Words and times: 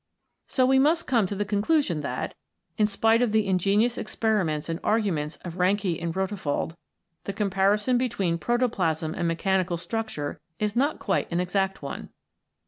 So 0.47 0.65
we 0.65 0.79
must 0.79 1.05
come 1.05 1.27
to 1.27 1.35
the 1.35 1.45
conclusion 1.45 2.01
that, 2.01 2.33
in 2.75 2.87
spite 2.87 3.21
of 3.21 3.31
the 3.31 3.45
ingenious 3.45 3.99
experiments 3.99 4.67
and 4.67 4.79
arguments 4.83 5.35
of 5.45 5.59
Reinke 5.59 6.01
and 6.01 6.11
Rodewald, 6.11 6.75
the 7.25 7.33
comparison 7.33 7.99
between 7.99 8.39
protoplasm 8.39 9.13
and 9.13 9.27
mechanical 9.27 9.77
structure 9.77 10.41
is 10.57 10.75
not 10.75 10.97
quite 10.97 11.31
an 11.31 11.39
exact 11.39 11.83
one. 11.83 12.09